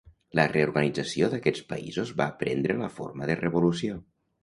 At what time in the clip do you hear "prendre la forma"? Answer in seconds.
2.43-3.33